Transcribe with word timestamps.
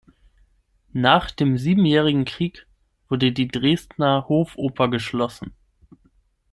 Nach 0.93 1.29
dem 1.29 1.59
Siebenjährigen 1.59 2.25
Krieg 2.25 2.65
wurde 3.07 3.31
die 3.31 3.47
Dresdner 3.47 4.25
Hofoper 4.27 4.87
geschlossen. 4.89 5.53